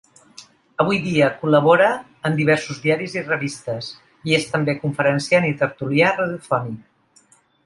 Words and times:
Avui 0.83 0.99
dia 1.01 1.25
col·labora 1.41 1.89
en 2.29 2.39
diversos 2.39 2.79
diaris 2.85 3.13
i 3.19 3.23
revistes, 3.27 3.91
i 4.31 4.37
és 4.39 4.49
també 4.55 4.77
conferenciant 4.87 5.47
i 5.53 5.57
tertulià 5.63 6.11
radiofònic. 6.19 7.33